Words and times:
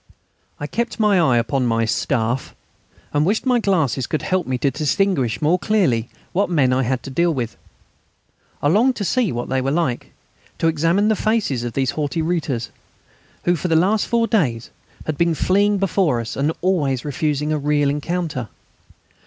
I 0.59 0.65
kept 0.65 0.99
my 0.99 1.19
eye 1.19 1.37
upon 1.37 1.67
my 1.67 1.85
"Staff," 1.85 2.55
and 3.13 3.23
wished 3.23 3.45
my 3.45 3.59
glasses 3.59 4.07
could 4.07 4.23
help 4.23 4.47
me 4.47 4.57
to 4.57 4.71
distinguish 4.71 5.43
more 5.43 5.59
clearly 5.59 6.09
what 6.33 6.49
men 6.49 6.73
I 6.73 6.81
had 6.81 7.03
to 7.03 7.11
deal 7.11 7.31
with. 7.31 7.55
I 8.63 8.67
longed 8.67 8.95
to 8.95 9.05
see 9.05 9.31
what 9.31 9.47
they 9.49 9.61
were 9.61 9.69
like 9.69 10.11
to 10.57 10.65
examine 10.67 11.07
the 11.09 11.15
faces 11.15 11.63
of 11.63 11.73
these 11.73 11.91
haughty 11.91 12.23
Reiters 12.23 12.71
who 13.43 13.55
for 13.55 13.67
the 13.67 13.75
last 13.75 14.07
four 14.07 14.25
days 14.25 14.71
had 15.05 15.19
been 15.19 15.35
fleeing 15.35 15.77
before 15.77 16.19
us 16.19 16.35
and 16.35 16.51
always 16.61 17.05
refusing 17.05 17.53
a 17.53 17.59
real 17.59 17.91
encounter. 17.91 18.49